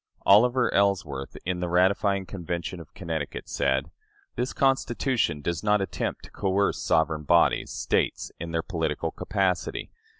[0.25, 3.91] "Oliver Ellsworth, in the ratifying Convention of Connecticut, said:
[4.35, 9.91] "This Constitution does not attempt to coerce sovereign bodies, States, in their political capacity.